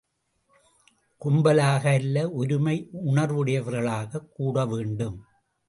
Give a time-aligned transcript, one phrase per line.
[1.21, 2.89] கும்பலாக அல்ல ஒருமை
[3.05, 5.23] உணர்வுடையவர்களாகக் கூட வேண்டும்.